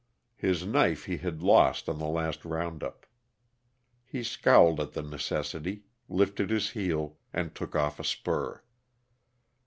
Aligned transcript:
His 0.35 0.65
knife 0.65 1.05
he 1.05 1.17
had 1.17 1.43
lost 1.43 1.87
on 1.87 1.99
the 1.99 2.07
last 2.07 2.43
round 2.43 2.81
up. 2.83 3.05
He 4.03 4.23
scowled 4.23 4.79
at 4.79 4.93
the 4.93 5.03
necessity, 5.03 5.83
lifted 6.09 6.49
his 6.49 6.71
heel, 6.71 7.19
and 7.31 7.53
took 7.53 7.75
off 7.75 7.99
a 7.99 8.03
spur. 8.03 8.63